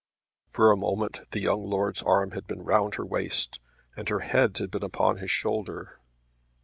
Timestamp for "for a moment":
0.49-1.19